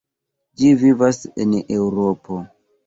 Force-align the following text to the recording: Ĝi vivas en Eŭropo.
Ĝi 0.61 0.71
vivas 0.85 1.21
en 1.47 1.55
Eŭropo. 1.63 2.45